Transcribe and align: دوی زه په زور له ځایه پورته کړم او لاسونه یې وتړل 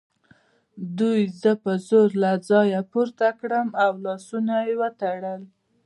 دوی 0.97 1.21
زه 1.41 1.51
په 1.63 1.71
زور 1.87 2.09
له 2.23 2.31
ځایه 2.49 2.81
پورته 2.91 3.27
کړم 3.39 3.67
او 3.85 3.91
لاسونه 4.05 4.55
یې 4.67 4.73
وتړل 4.81 5.41